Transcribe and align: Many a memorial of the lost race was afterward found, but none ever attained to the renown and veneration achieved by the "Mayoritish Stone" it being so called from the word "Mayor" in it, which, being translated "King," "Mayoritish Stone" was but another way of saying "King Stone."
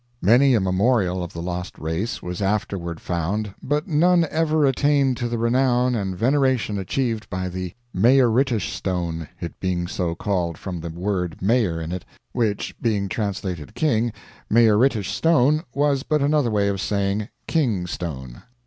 Many 0.23 0.55
a 0.55 0.59
memorial 0.59 1.23
of 1.23 1.31
the 1.33 1.43
lost 1.43 1.77
race 1.77 2.23
was 2.23 2.41
afterward 2.41 2.99
found, 2.99 3.53
but 3.61 3.87
none 3.87 4.25
ever 4.31 4.65
attained 4.65 5.15
to 5.17 5.29
the 5.29 5.37
renown 5.37 5.93
and 5.93 6.17
veneration 6.17 6.79
achieved 6.79 7.29
by 7.29 7.49
the 7.49 7.75
"Mayoritish 7.95 8.71
Stone" 8.73 9.27
it 9.39 9.59
being 9.59 9.85
so 9.85 10.15
called 10.15 10.57
from 10.57 10.79
the 10.79 10.89
word 10.89 11.39
"Mayor" 11.39 11.79
in 11.79 11.91
it, 11.91 12.03
which, 12.31 12.73
being 12.81 13.09
translated 13.09 13.75
"King," 13.75 14.11
"Mayoritish 14.51 15.11
Stone" 15.11 15.61
was 15.75 16.01
but 16.01 16.19
another 16.23 16.49
way 16.49 16.67
of 16.67 16.81
saying 16.81 17.29
"King 17.45 17.85
Stone." 17.85 18.41